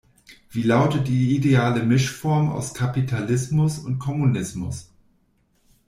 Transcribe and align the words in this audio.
Wie 0.49 0.63
lautet 0.63 1.07
die 1.07 1.35
ideale 1.35 1.83
Mischform 1.83 2.49
aus 2.49 2.73
Kapitalismus 2.73 3.77
und 3.77 3.99
Kommunismus? 3.99 4.89